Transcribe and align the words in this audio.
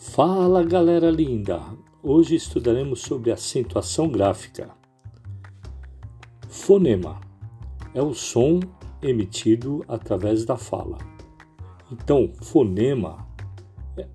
Fala 0.00 0.62
galera 0.62 1.10
linda! 1.10 1.60
Hoje 2.00 2.36
estudaremos 2.36 3.00
sobre 3.00 3.32
acentuação 3.32 4.08
gráfica. 4.08 4.70
Fonema 6.48 7.20
é 7.92 8.00
o 8.00 8.14
som 8.14 8.60
emitido 9.02 9.84
através 9.88 10.44
da 10.44 10.56
fala. 10.56 10.98
Então, 11.90 12.30
fonema 12.40 13.26
é, 13.96 14.06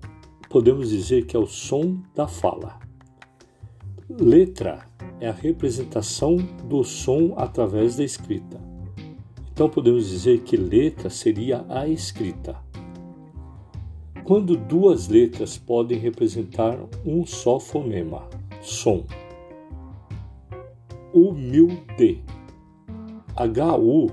podemos 0.48 0.88
dizer 0.88 1.26
que 1.26 1.36
é 1.36 1.38
o 1.38 1.46
som 1.46 2.02
da 2.14 2.26
fala. 2.26 2.80
Letra 4.08 4.88
é 5.20 5.28
a 5.28 5.32
representação 5.32 6.38
do 6.66 6.82
som 6.82 7.34
através 7.36 7.96
da 7.96 8.04
escrita. 8.04 8.58
Então 9.52 9.68
podemos 9.68 10.08
dizer 10.08 10.40
que 10.44 10.56
letra 10.56 11.10
seria 11.10 11.62
a 11.68 11.86
escrita. 11.86 12.58
Quando 14.24 14.56
duas 14.56 15.08
letras 15.08 15.58
podem 15.58 15.98
representar 15.98 16.78
um 17.04 17.26
só 17.26 17.60
fonema, 17.60 18.26
som. 18.62 19.04
Humilde. 21.12 22.24
HU 23.36 24.06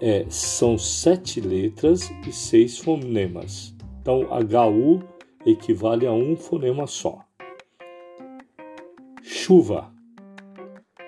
é, 0.00 0.26
são 0.28 0.76
sete 0.76 1.40
letras 1.40 2.10
e 2.26 2.32
seis 2.32 2.78
fonemas. 2.78 3.76
Então, 4.00 4.22
HU 4.22 5.04
equivale 5.46 6.04
a 6.04 6.12
um 6.12 6.36
fonema 6.36 6.88
só. 6.88 7.20
Chuva. 9.22 9.92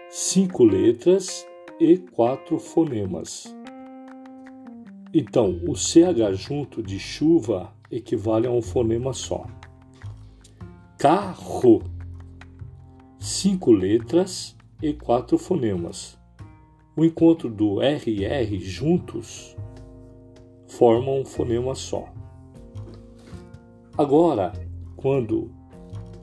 Cinco 0.09 0.63
letras 0.63 1.45
e 1.81 1.99
quatro 1.99 2.61
fonemas. 2.61 3.53
Então, 5.17 5.61
o 5.69 5.77
CH 5.77 6.33
junto 6.35 6.83
de 6.83 6.99
chuva 6.99 7.73
equivale 7.89 8.49
a 8.49 8.51
um 8.51 8.61
fonema 8.61 9.13
só. 9.13 9.47
Carro. 10.99 11.85
Cinco 13.21 13.71
letras 13.71 14.57
e 14.83 14.93
quatro 14.93 15.39
fonemas. 15.39 16.19
O 16.97 17.05
encontro 17.05 17.49
do 17.49 17.81
RR 17.81 18.59
juntos 18.59 19.57
forma 20.67 21.13
um 21.13 21.25
fonema 21.25 21.77
só. 21.77 22.09
Agora, 23.97 24.53
quando 24.97 25.49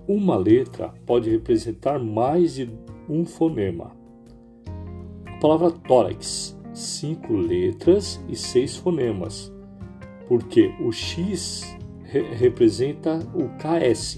uma 0.06 0.36
letra 0.36 0.94
pode 1.06 1.30
representar 1.30 1.98
mais 1.98 2.56
de 2.56 2.70
um 3.08 3.26
fonema. 3.26 3.96
A 5.26 5.38
palavra 5.40 5.72
tórax 5.72 6.60
cinco 6.74 7.34
letras 7.34 8.24
e 8.28 8.36
seis 8.36 8.76
fonemas, 8.76 9.52
porque 10.28 10.74
o 10.80 10.92
X 10.92 11.78
re 12.04 12.22
representa 12.36 13.20
o 13.34 13.50
KS, 13.58 14.18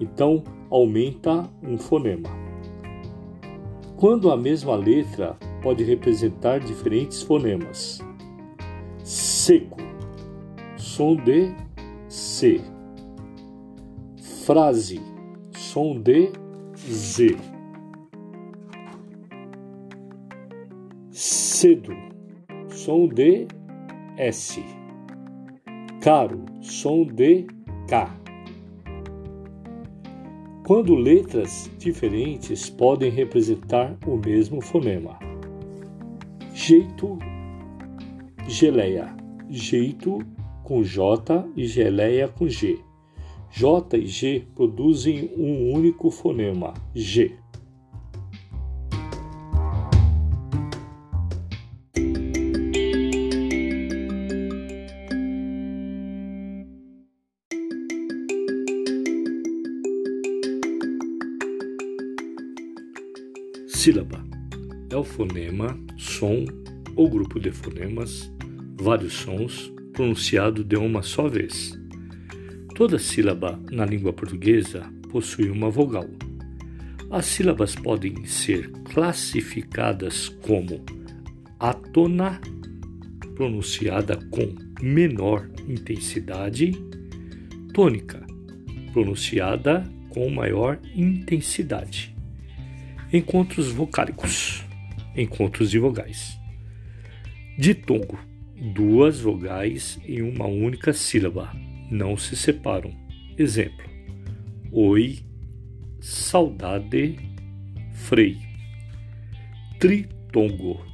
então 0.00 0.42
aumenta 0.70 1.48
um 1.62 1.78
fonema. 1.78 2.28
Quando 3.96 4.30
a 4.30 4.36
mesma 4.36 4.76
letra 4.76 5.36
pode 5.62 5.82
representar 5.84 6.60
diferentes 6.60 7.22
fonemas. 7.22 8.00
Seco, 9.02 9.78
som 10.76 11.16
de 11.16 11.54
C. 12.08 12.60
Frase, 14.44 15.00
som 15.52 16.00
de 16.00 16.30
Z. 16.86 17.57
Cedo, 21.60 21.92
som 22.70 23.08
de 23.08 23.48
S. 24.16 24.62
Caro, 26.00 26.44
som 26.62 27.04
de 27.04 27.48
K. 27.88 28.16
Quando 30.64 30.94
letras 30.94 31.68
diferentes 31.76 32.70
podem 32.70 33.10
representar 33.10 33.98
o 34.06 34.16
mesmo 34.16 34.60
fonema. 34.60 35.18
Jeito, 36.54 37.18
geleia. 38.46 39.12
Jeito 39.50 40.20
com 40.62 40.84
J 40.84 41.44
e 41.56 41.64
geleia 41.64 42.28
com 42.28 42.48
G. 42.48 42.78
J 43.50 43.96
e 43.98 44.06
G 44.06 44.46
produzem 44.54 45.32
um 45.36 45.74
único 45.74 46.08
fonema, 46.08 46.72
G. 46.94 47.36
fonema, 65.18 65.76
som 65.96 66.44
ou 66.94 67.10
grupo 67.10 67.40
de 67.40 67.50
fonemas, 67.50 68.32
vários 68.80 69.14
sons, 69.14 69.72
pronunciado 69.92 70.62
de 70.62 70.76
uma 70.76 71.02
só 71.02 71.26
vez. 71.26 71.76
Toda 72.76 73.00
sílaba 73.00 73.60
na 73.72 73.84
língua 73.84 74.12
portuguesa 74.12 74.88
possui 75.10 75.50
uma 75.50 75.68
vogal. 75.68 76.08
As 77.10 77.26
sílabas 77.26 77.74
podem 77.74 78.24
ser 78.26 78.70
classificadas 78.92 80.28
como 80.28 80.84
atona, 81.58 82.40
pronunciada 83.34 84.16
com 84.30 84.54
menor 84.80 85.50
intensidade, 85.66 86.70
tônica, 87.74 88.24
pronunciada 88.92 89.82
com 90.10 90.30
maior 90.30 90.78
intensidade 90.94 92.16
Encontros 93.10 93.72
vocálicos. 93.72 94.67
Encontros 95.18 95.68
de 95.72 95.80
vogais. 95.80 96.38
Ditongo. 97.58 98.20
Duas 98.72 99.20
vogais 99.20 99.98
em 100.06 100.22
uma 100.22 100.46
única 100.46 100.92
sílaba. 100.92 101.52
Não 101.90 102.16
se 102.16 102.36
separam. 102.36 102.92
Exemplo: 103.36 103.84
Oi, 104.70 105.18
saudade, 106.00 107.16
frei. 107.92 108.36
Tritongo. 109.80 110.86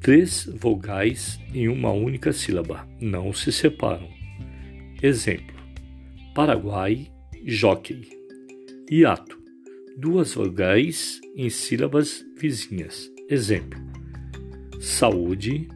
Três 0.00 0.50
vogais 0.60 1.40
em 1.54 1.68
uma 1.68 1.92
única 1.92 2.32
sílaba. 2.32 2.84
Não 3.00 3.32
se 3.32 3.52
separam. 3.52 4.08
Exemplo: 5.00 5.56
Paraguai, 6.34 7.12
jockey. 7.44 8.08
Hiato 8.90 9.45
duas 9.96 10.34
vogais 10.34 11.20
em 11.34 11.48
sílabas 11.48 12.24
vizinhas. 12.38 13.10
Exemplo: 13.28 13.80
saúde, 14.78 15.68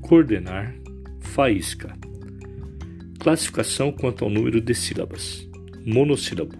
coordenar, 0.00 0.74
faísca. 1.20 1.96
Classificação 3.20 3.92
quanto 3.92 4.24
ao 4.24 4.30
número 4.30 4.60
de 4.60 4.74
sílabas: 4.74 5.48
monossílabo, 5.86 6.56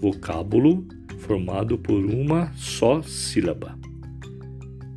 vocábulo 0.00 0.86
formado 1.18 1.76
por 1.76 2.04
uma 2.04 2.52
só 2.54 3.02
sílaba. 3.02 3.76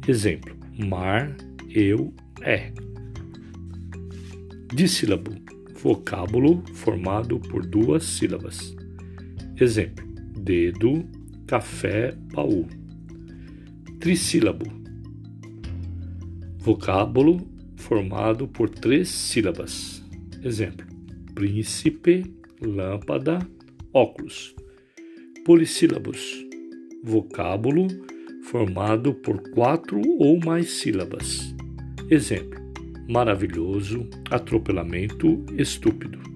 Exemplo: 0.07 0.55
mar, 0.77 1.35
eu, 1.69 2.13
é. 2.41 2.71
Dissílabo, 4.73 5.31
vocábulo 5.81 6.63
formado 6.73 7.39
por 7.39 7.65
duas 7.65 8.03
sílabas. 8.03 8.75
Exemplo: 9.59 10.04
dedo, 10.45 11.03
café, 11.47 12.15
baú. 12.31 12.67
Trissílabo. 13.99 14.65
Vocábulo 16.59 17.39
formado 17.75 18.47
por 18.47 18.69
três 18.69 19.09
sílabas. 19.09 20.03
Exemplo: 20.43 20.85
príncipe, 21.33 22.23
lâmpada, 22.61 23.39
óculos. 23.91 24.55
Polissílabos. 25.43 26.45
Vocábulo 27.03 27.87
formado 28.43 29.15
por 29.15 29.49
quatro 29.49 29.99
ou 30.19 30.39
mais 30.39 30.69
sílabas. 30.69 31.55
Exemplo: 32.09 32.61
maravilhoso, 33.09 34.07
atropelamento, 34.29 35.43
estúpido. 35.57 36.34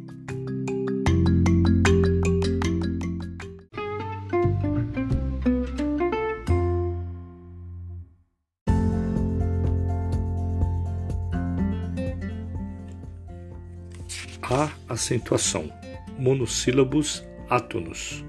A 14.51 14.71
acentuação. 14.91 15.71
Monossílabos 16.17 17.23
átonos. 17.47 18.25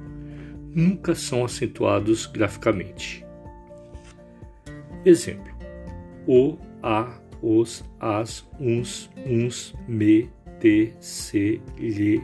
Nunca 0.74 1.14
são 1.14 1.46
acentuados 1.46 2.26
graficamente. 2.26 3.24
Exemplo: 5.02 5.50
o, 6.26 6.58
a, 6.82 7.18
os, 7.40 7.82
as, 7.98 8.46
uns, 8.60 9.10
uns, 9.24 9.74
me, 9.88 10.28
te, 10.60 10.92
se, 11.00 11.58
lhe, 11.78 12.20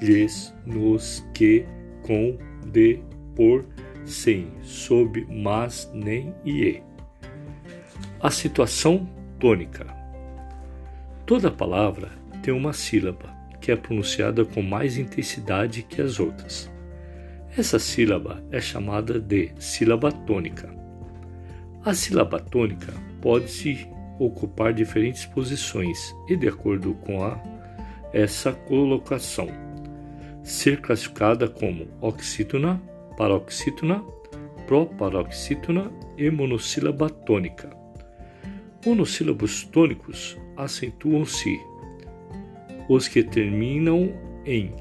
lhes, 0.00 0.54
nos, 0.64 1.22
que, 1.34 1.66
com, 2.06 2.38
de, 2.72 2.98
por, 3.36 3.66
sem, 4.06 4.50
sob, 4.62 5.26
mas, 5.30 5.90
nem 5.92 6.34
e 6.46 6.62
e. 6.62 6.82
A 8.20 8.30
situação 8.30 9.06
tônica. 9.38 9.86
Toda 11.26 11.50
palavra 11.50 12.10
tem 12.42 12.52
uma 12.54 12.72
sílaba 12.72 13.36
que 13.60 13.72
é 13.72 13.76
pronunciada 13.76 14.44
com 14.44 14.62
mais 14.62 14.96
intensidade 14.96 15.82
que 15.82 16.00
as 16.00 16.20
outras. 16.20 16.70
Essa 17.56 17.78
sílaba 17.78 18.42
é 18.50 18.60
chamada 18.60 19.18
de 19.18 19.52
sílaba 19.58 20.12
tônica. 20.12 20.72
A 21.84 21.94
sílaba 21.94 22.38
tônica 22.38 22.92
pode 23.20 23.50
se 23.50 23.88
ocupar 24.18 24.72
diferentes 24.72 25.24
posições 25.26 26.14
e, 26.28 26.36
de 26.36 26.48
acordo 26.48 26.94
com 26.94 27.22
a, 27.24 27.40
essa 28.12 28.52
colocação, 28.52 29.48
ser 30.42 30.80
classificada 30.80 31.48
como 31.48 31.86
oxítona, 32.00 32.80
paroxítona, 33.16 34.02
proparoxítona 34.66 35.90
e 36.16 36.30
monossílaba 36.30 37.08
tônica. 37.08 37.70
Monossílabos 38.84 39.64
tônicos 39.64 40.36
acentuam-se 40.56 41.58
os 42.88 43.06
que 43.06 43.22
terminam 43.22 44.12
em 44.46 44.72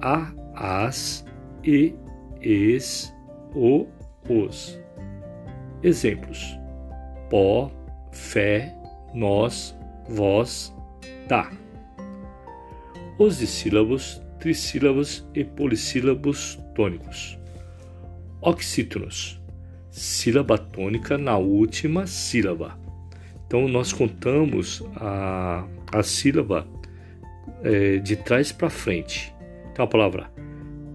a, 0.00 0.32
as, 0.54 1.24
e, 1.64 1.94
es, 2.40 3.14
o, 3.54 3.86
os. 4.28 4.78
Exemplos: 5.82 6.58
pó, 7.30 7.70
fé, 8.12 8.74
nós, 9.14 9.76
vós, 10.08 10.74
tá. 11.28 11.50
Os 13.18 13.38
dissílabos, 13.38 14.20
trissílabos 14.38 15.26
e 15.34 15.44
polissílabos 15.44 16.58
tônicos. 16.74 17.38
Oxítonos, 18.40 19.40
sílaba 19.90 20.58
tônica 20.58 21.16
na 21.16 21.36
última 21.38 22.06
sílaba. 22.06 22.76
Então, 23.46 23.68
nós 23.68 23.92
contamos 23.92 24.82
a, 24.96 25.64
a 25.92 26.02
sílaba 26.02 26.66
é, 27.62 27.98
de 27.98 28.16
trás 28.16 28.52
para 28.52 28.70
frente. 28.70 29.34
Então, 29.70 29.84
a 29.84 29.88
palavra 29.88 30.30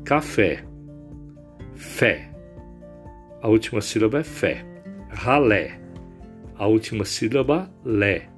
café, 0.04 0.64
fé. 1.76 2.32
A 3.42 3.48
última 3.48 3.82
sílaba 3.82 4.20
é 4.20 4.24
fé. 4.24 4.66
Ralé, 5.10 5.80
a 6.56 6.68
última 6.68 7.06
sílaba 7.06 7.72
lé. 7.84 8.30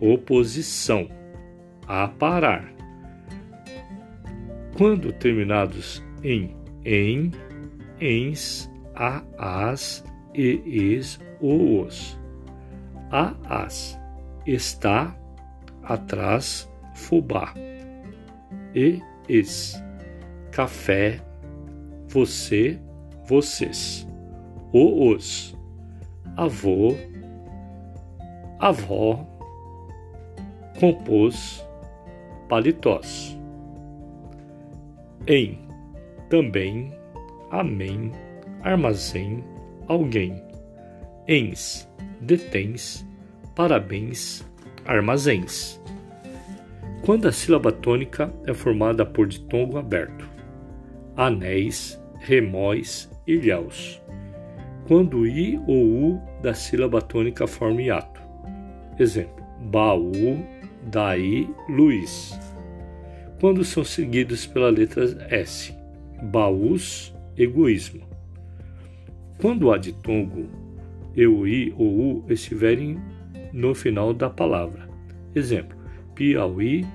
Oposição, 0.00 1.08
aparar. 1.86 2.72
Quando 4.76 5.12
terminados 5.12 6.02
em 6.22 6.60
em, 6.84 7.32
ens, 8.00 8.70
a, 8.94 9.22
as, 9.38 10.04
e, 10.34 10.96
es, 10.96 11.20
ou 11.40 11.84
os. 11.84 12.18
A, 13.10 13.34
as, 13.64 13.98
está, 14.46 15.16
atrás, 15.82 16.69
fubá. 17.00 17.54
E, 18.74 19.00
es, 19.28 19.82
café, 20.52 21.20
você, 22.08 22.78
vocês. 23.26 24.06
O, 24.72 25.08
os, 25.10 25.56
avô, 26.36 26.94
avó, 28.60 29.26
compôs, 30.78 31.66
paletós. 32.48 33.36
Em, 35.26 35.58
também, 36.28 36.92
amém, 37.50 38.12
armazém, 38.62 39.42
alguém. 39.88 40.42
Ens, 41.26 41.88
detens, 42.20 43.06
parabéns, 43.56 44.46
armazéns. 44.86 45.79
Quando 47.02 47.26
a 47.26 47.32
sílaba 47.32 47.72
tônica 47.72 48.32
é 48.46 48.52
formada 48.52 49.06
por 49.06 49.26
ditongo 49.26 49.78
aberto, 49.78 50.28
anéis, 51.16 52.00
remóis, 52.18 53.10
ilhéus. 53.26 54.00
Quando 54.86 55.20
o 55.20 55.26
i 55.26 55.58
ou 55.66 56.14
u 56.14 56.22
da 56.42 56.52
sílaba 56.52 57.00
tônica 57.00 57.46
forma 57.46 57.80
hiato. 57.80 58.20
Exemplo: 58.98 59.42
baú, 59.70 60.44
daí, 60.90 61.48
Luiz. 61.70 62.38
Quando 63.40 63.64
são 63.64 63.82
seguidos 63.82 64.46
pela 64.46 64.68
letra 64.68 65.04
S, 65.30 65.74
baús, 66.22 67.14
egoísmo. 67.34 68.02
Quando 69.40 69.72
há 69.72 69.78
ditongo, 69.78 70.50
eu, 71.16 71.48
i 71.48 71.72
ou 71.78 71.86
u 72.18 72.24
estiverem 72.28 72.98
no 73.54 73.74
final 73.74 74.12
da 74.12 74.28
palavra. 74.28 74.86
Exemplo: 75.34 75.79
Piauí, 76.20 76.86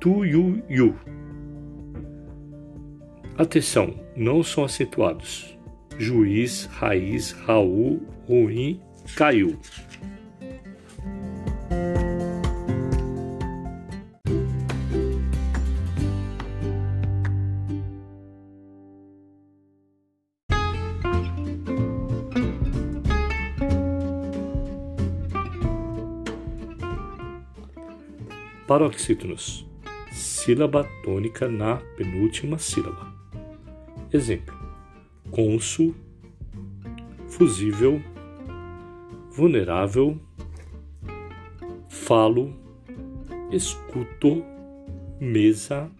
Tuiuiu. 0.00 0.96
Atenção, 3.36 3.94
não 4.16 4.42
são 4.42 4.64
acentuados. 4.64 5.56
Juiz, 5.96 6.64
raiz, 6.64 7.30
Raul, 7.30 8.02
ruim, 8.26 8.80
caiu. 9.14 9.60
Paroxítonos. 28.68 29.66
Sílaba 30.12 30.84
tônica 31.02 31.48
na 31.48 31.76
penúltima 31.96 32.58
sílaba. 32.58 33.14
Exemplo: 34.12 34.54
cônsul, 35.30 35.94
fusível, 37.28 38.02
vulnerável, 39.30 40.20
falo, 41.88 42.54
escuto, 43.50 44.44
mesa, 45.18 45.90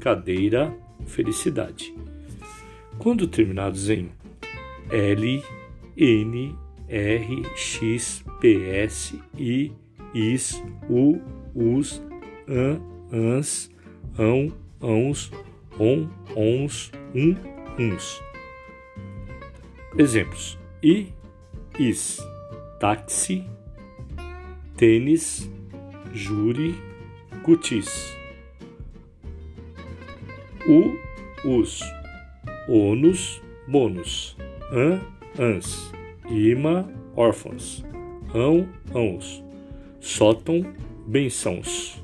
cadeira, 0.00 0.74
felicidade. 1.04 1.94
Quando 2.98 3.28
terminados 3.28 3.90
em 3.90 4.10
L, 4.90 5.44
N, 5.94 6.56
R, 6.88 7.42
X, 7.54 8.24
P, 8.40 8.66
S, 8.70 9.20
I, 9.36 9.70
IS, 10.14 10.62
U, 10.88 11.20
US, 11.54 12.02
an, 12.48 12.80
ans, 13.12 13.70
ão, 14.18 14.52
ãos, 14.80 15.30
on, 15.78 16.08
ons, 16.36 16.92
um, 17.14 17.34
uns. 17.78 18.22
Exemplos: 19.96 20.58
i, 20.82 21.12
is, 21.78 22.20
táxi, 22.80 23.44
tênis, 24.76 25.50
júri, 26.12 26.74
cutis. 27.42 28.16
O, 30.66 30.96
os, 31.46 31.82
onus, 32.68 33.42
bônus, 33.68 34.36
an, 34.72 35.00
ans, 35.38 35.92
ima, 36.30 36.88
órfãos, 37.14 37.84
ão, 38.34 38.66
ãos, 38.94 39.44
sótão, 40.00 40.64
bençãos 41.06 42.03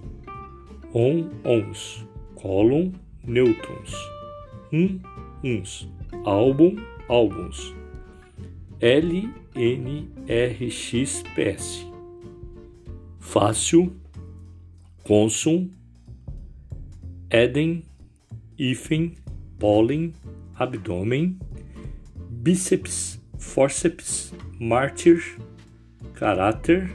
on, 0.94 1.30
ons, 1.44 2.04
colon, 2.34 2.92
nêutrons, 3.24 3.94
um, 4.72 4.98
uns, 5.44 5.88
álbum, 6.24 6.76
álbuns, 7.08 7.74
L, 8.80 9.28
N, 9.54 10.08
R, 10.26 10.70
X, 10.70 11.22
PS, 11.34 11.86
fácil, 13.18 13.92
consum, 15.04 15.70
Éden, 17.30 17.84
hífen, 18.58 19.14
pólen, 19.58 20.12
abdômen, 20.56 21.38
bíceps, 22.28 23.20
fórceps, 23.38 24.34
mártir, 24.58 25.38
caráter, 26.14 26.90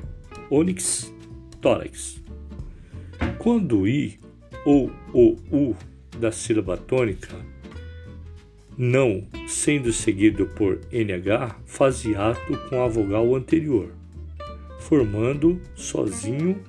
ônix, 0.49 1.11
tórax. 1.61 2.24
Quando 3.45 3.81
o 3.81 3.87
i 3.87 4.19
ou 4.65 4.89
o 5.13 5.37
u 5.51 5.75
da 6.17 6.31
sílaba 6.31 6.75
tônica 6.75 7.35
não 8.75 9.27
sendo 9.47 9.93
seguido 9.93 10.47
por 10.47 10.79
nh 10.91 11.55
faz 11.63 12.03
hiato 12.03 12.57
com 12.67 12.81
a 12.81 12.87
vogal 12.87 13.35
anterior, 13.35 13.91
formando 14.79 15.61
sozinho 15.75 16.59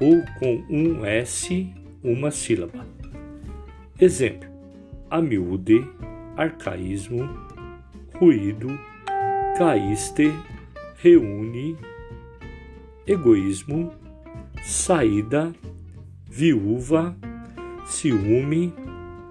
ou 0.00 0.22
com 0.38 0.64
um 0.70 1.04
S, 1.04 1.70
uma 2.02 2.30
sílaba. 2.30 2.86
Exemplo: 4.00 4.48
amiúde, 5.10 5.86
arcaísmo, 6.34 7.28
ruído, 8.14 8.68
caíste, 9.58 10.32
reúne, 10.96 11.76
egoísmo, 13.06 13.92
saída, 14.62 15.52
viúva, 16.34 17.14
ciúme, 17.84 18.72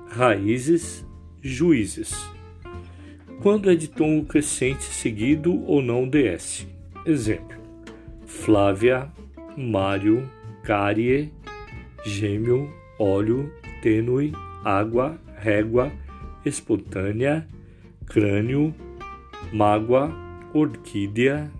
raízes, 0.08 1.03
juízes. 1.41 2.13
Quando 3.41 3.72
é 3.72 3.75
de 3.75 3.88
tom 3.88 4.24
crescente 4.24 4.84
seguido 4.84 5.63
ou 5.65 5.81
não 5.81 6.08
de 6.08 6.27
S. 6.27 6.67
Exemplo: 7.03 7.58
Flávia, 8.24 9.12
Mário, 9.58 10.29
Cárie, 10.63 11.34
gêmeo, 12.05 12.72
óleo, 13.00 13.51
tênue, 13.81 14.31
água, 14.63 15.20
régua, 15.38 15.91
espontânea, 16.46 17.48
crânio, 18.05 18.75
mágoa, 19.51 20.13
orquídea, 20.53 21.51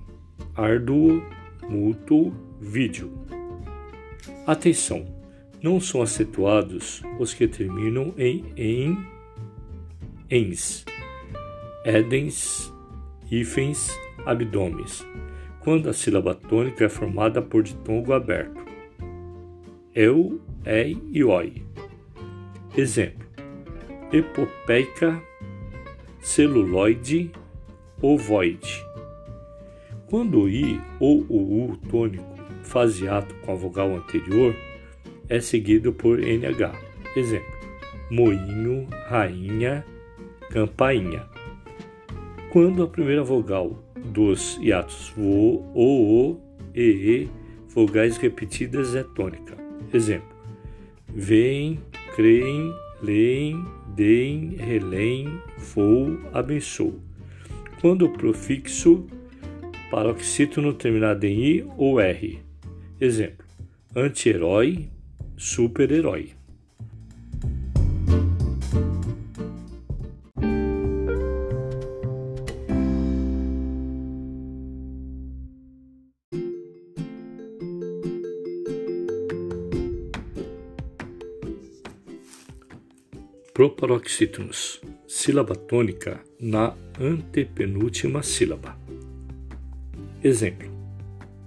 árduo, 0.56 1.24
mútuo, 1.68 2.32
vídeo. 2.60 3.12
Atenção! 4.46 5.21
Não 5.62 5.80
são 5.80 6.02
acentuados 6.02 7.04
os 7.20 7.36
que 7.36 7.48
terminam 7.48 8.16
em 8.18 8.52
em, 8.58 8.98
ens, 10.28 10.84
edens, 11.86 12.74
hífens, 13.30 13.96
abdômenes, 14.26 15.06
quando 15.60 15.88
a 15.88 15.94
sílaba 15.94 16.34
tônica 16.34 16.86
é 16.86 16.90
formada 16.90 17.44
por 17.44 17.62
ditongo 17.62 18.12
aberto. 18.12 18.60
Eu, 19.94 20.42
ei 20.66 20.98
e 21.12 21.24
oi. 21.24 21.64
Exemplo: 22.76 23.28
epopeica, 24.12 25.22
celuloide, 26.20 27.32
ovoide. 28.02 28.84
Quando 30.08 30.42
o 30.42 30.50
i 30.50 30.82
ou 31.00 31.24
o 31.30 31.66
u 31.66 31.78
tônico 31.78 32.36
faz 32.64 33.00
hiato 33.00 33.36
com 33.36 33.52
a 33.52 33.56
vogal 33.56 33.96
anterior, 33.96 34.56
é 35.32 35.40
seguido 35.40 35.94
por 35.94 36.20
NH. 36.20 36.74
Exemplo: 37.16 37.54
moinho, 38.12 38.86
rainha, 39.08 39.86
campainha. 40.50 41.26
Quando 42.52 42.84
a 42.84 42.88
primeira 42.88 43.24
vogal 43.24 43.82
dos 43.96 44.60
hiatos 44.62 45.14
vo, 45.16 45.66
o, 45.74 46.34
o, 46.34 46.42
e, 46.76 46.82
e, 46.82 47.30
vogais 47.70 48.18
repetidas 48.18 48.94
é 48.94 49.04
tônica. 49.04 49.56
Exemplo: 49.94 50.36
veem, 51.08 51.80
creem, 52.14 52.74
leem, 53.02 53.66
deem, 53.96 54.56
releem, 54.58 55.40
vou, 55.74 56.20
abençoo. 56.34 57.00
Quando 57.80 58.06
o 58.06 58.10
prefixo 58.10 59.08
paroxítono 59.90 60.74
terminado 60.74 61.26
em 61.26 61.42
i 61.42 61.66
ou 61.78 62.02
r. 62.02 62.40
Exemplo: 63.00 63.46
anti-herói, 63.96 64.90
super-herói. 65.42 66.34
Proparoxítonos, 83.52 84.80
sílaba 85.08 85.56
tônica 85.56 86.24
na 86.40 86.76
antepenúltima 87.00 88.22
sílaba. 88.22 88.78
Exemplo: 90.24 90.70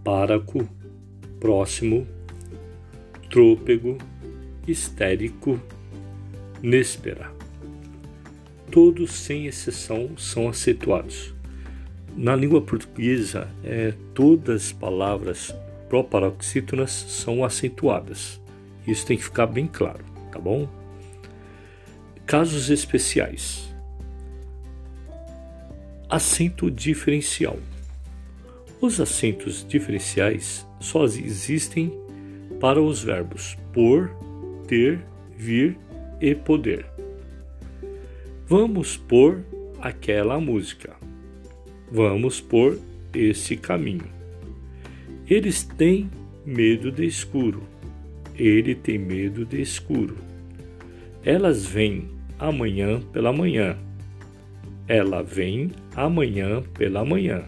páraco, 0.02 0.68
próximo, 1.38 2.06
trôpego, 3.34 3.98
histérico, 4.64 5.60
néspera. 6.62 7.32
Todos, 8.70 9.10
sem 9.10 9.46
exceção, 9.46 10.16
são 10.16 10.48
acentuados. 10.48 11.34
Na 12.16 12.36
língua 12.36 12.62
portuguesa, 12.62 13.48
é, 13.64 13.92
todas 14.14 14.66
as 14.66 14.72
palavras 14.72 15.52
proparoxítonas 15.88 16.92
são 16.92 17.44
acentuadas. 17.44 18.40
Isso 18.86 19.04
tem 19.04 19.16
que 19.16 19.24
ficar 19.24 19.48
bem 19.48 19.66
claro, 19.66 20.04
tá 20.30 20.38
bom? 20.38 20.68
Casos 22.24 22.70
especiais. 22.70 23.68
Acento 26.08 26.70
diferencial. 26.70 27.58
Os 28.80 29.00
acentos 29.00 29.66
diferenciais 29.66 30.64
só 30.78 31.02
existem 31.04 32.03
para 32.61 32.80
os 32.80 33.02
verbos 33.02 33.56
por, 33.73 34.11
ter, 34.66 35.00
vir 35.37 35.76
e 36.20 36.34
poder. 36.34 36.87
Vamos 38.46 38.96
por 38.96 39.42
aquela 39.80 40.38
música. 40.40 40.94
Vamos 41.90 42.40
por 42.40 42.78
esse 43.14 43.56
caminho. 43.56 44.06
Eles 45.28 45.64
têm 45.64 46.11
medo 46.44 46.90
de 46.90 47.06
escuro. 47.06 47.62
Ele 48.37 48.75
tem 48.75 48.99
medo 48.99 49.44
de 49.44 49.61
escuro. 49.61 50.16
Elas 51.25 51.64
vêm 51.64 52.08
amanhã 52.38 53.00
pela 53.12 53.32
manhã. 53.32 53.76
Ela 54.87 55.23
vem 55.23 55.70
amanhã 55.94 56.62
pela 56.75 57.04
manhã. 57.04 57.44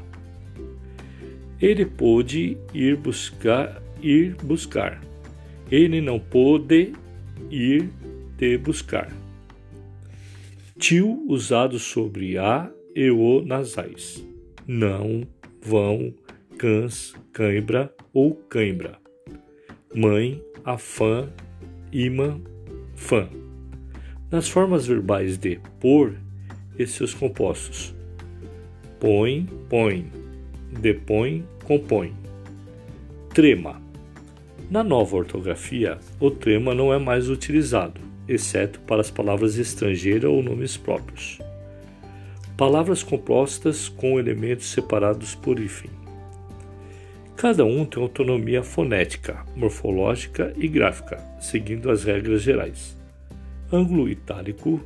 Ele 1.61 1.85
pôde 1.85 2.57
ir 2.73 2.97
buscar 2.97 3.83
ir 4.03 4.37
buscar. 4.43 5.01
Ele 5.71 6.01
não 6.01 6.19
pôde 6.19 6.93
ir 7.51 7.91
te 8.39 8.57
buscar. 8.59 9.11
Tio 10.79 11.25
usado 11.27 11.79
sobre 11.79 12.39
a 12.39 12.71
e 12.95 13.11
o 13.11 13.43
nasais. 13.45 14.25
Não, 14.67 15.23
vão, 15.63 16.13
cãs, 16.59 17.15
cãibra 17.33 17.93
ou 18.13 18.35
cãibra. 18.35 18.99
Mãe, 19.95 20.43
afã, 20.65 21.29
imã, 21.93 22.41
fã. 22.95 23.29
Nas 24.31 24.49
formas 24.49 24.87
verbais 24.87 25.39
de 25.39 25.61
por 25.81 26.15
e 26.79 26.87
seus 26.87 27.15
compostos. 27.15 27.95
Põe, 29.01 29.47
põe. 29.69 30.11
Depõe, 30.81 31.45
compõe. 31.65 32.13
Trema 33.33 33.86
na 34.69 34.83
nova 34.83 35.17
ortografia, 35.17 35.99
o 36.19 36.31
trema 36.31 36.75
não 36.75 36.93
é 36.93 36.99
mais 36.99 37.29
utilizado, 37.29 38.01
exceto 38.29 38.81
para 38.81 39.01
as 39.01 39.11
palavras 39.11 39.59
estrangeiras 39.59 40.31
ou 40.31 40.43
nomes 40.43 40.77
próprios. 40.77 41.39
Palavras 42.57 43.03
compostas 43.03 43.89
com 43.89 44.19
elementos 44.19 44.67
separados 44.67 45.35
por 45.35 45.61
hífen. 45.61 45.91
Cada 47.37 47.65
um 47.65 47.85
tem 47.85 48.03
autonomia 48.03 48.63
fonética, 48.63 49.45
morfológica 49.55 50.53
e 50.57 50.67
gráfica, 50.67 51.23
seguindo 51.39 51.91
as 51.91 52.03
regras 52.03 52.43
gerais. 52.43 52.97
Ângulo 53.71 54.09
itálico, 54.09 54.81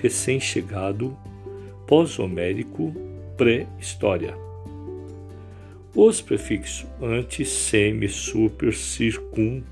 recém-chegado, 0.00 1.16
pós-homérico, 1.86 2.94
pré-história. 3.36 4.34
Os 6.02 6.22
prefixos 6.22 6.86
anti, 7.02 7.44
semi, 7.44 8.08
super, 8.08 8.72
circum, 8.72 9.62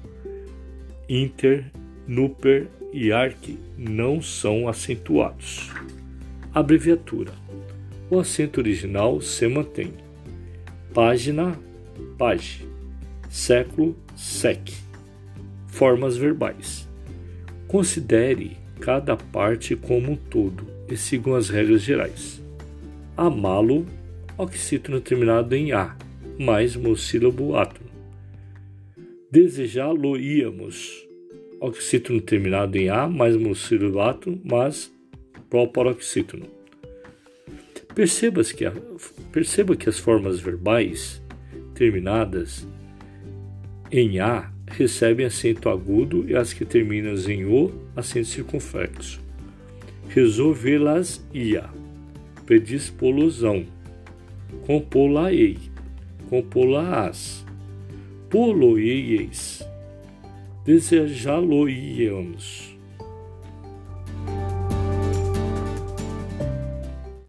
inter, 1.08 1.72
nuper 2.06 2.66
e 2.92 3.10
arc 3.10 3.58
não 3.78 4.20
são 4.20 4.68
acentuados. 4.68 5.70
Abreviatura: 6.52 7.32
O 8.10 8.18
acento 8.18 8.60
original 8.60 9.22
se 9.22 9.48
mantém. 9.48 9.94
Página, 10.92 11.58
page. 12.18 12.68
Século, 13.30 13.96
sec. 14.14 14.70
Formas 15.66 16.18
verbais. 16.18 16.86
Considere 17.66 18.58
cada 18.80 19.16
parte 19.16 19.74
como 19.74 20.12
um 20.12 20.16
todo 20.16 20.66
e 20.90 20.94
sigam 20.94 21.34
as 21.34 21.48
regras 21.48 21.80
gerais. 21.80 22.42
Amá-lo, 23.16 23.86
oxítono 24.36 25.00
terminado 25.00 25.54
em 25.54 25.72
A 25.72 25.96
mais 26.38 26.76
monossílabo 26.76 27.56
átomo. 27.56 27.88
Desejá-lo-íamos, 29.30 31.06
oxítono 31.60 32.20
terminado 32.20 32.76
em 32.78 32.88
A, 32.88 33.08
mais 33.08 33.36
monossílabo 33.36 34.00
átomo, 34.00 34.40
mas 34.44 34.92
proparoxítono. 35.50 36.46
Perceba 37.94 38.44
que, 38.44 38.64
a, 38.64 38.72
perceba 39.32 39.74
que 39.74 39.88
as 39.88 39.98
formas 39.98 40.38
verbais 40.40 41.20
terminadas 41.74 42.66
em 43.90 44.20
A 44.20 44.52
recebem 44.66 45.26
acento 45.26 45.68
agudo 45.68 46.24
e 46.28 46.36
as 46.36 46.52
que 46.52 46.64
terminam 46.64 47.14
em 47.28 47.44
o, 47.44 47.72
acento 47.96 48.28
circunflexo. 48.28 49.20
Resolvê-las-ia, 50.08 51.68
predispolosão, 52.46 53.66
compô-la-ei, 54.66 55.58
compô-la-ás, 56.28 57.44
poloieis, 58.30 59.62
desejá-lo-íamos, 60.64 62.67